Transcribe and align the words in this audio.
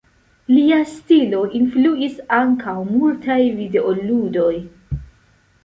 Lia 0.53 0.79
stilo 0.93 1.41
influis 1.59 2.17
ankaŭ 2.39 2.75
multaj 2.95 3.39
videoludoj. 3.61 4.51